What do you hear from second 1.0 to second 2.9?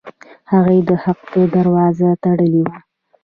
حق دروازه تړلې وه.